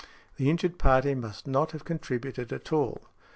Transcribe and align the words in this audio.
The 0.37 0.49
injured 0.49 0.79
party 0.79 1.13
must 1.13 1.45
not 1.45 1.73
have 1.73 1.85
contributed 1.85 2.51
at 2.51 2.73
all." 2.73 3.03